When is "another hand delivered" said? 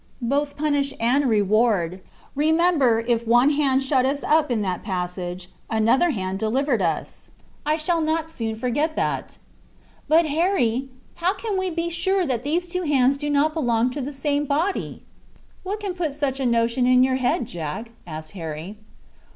5.69-6.81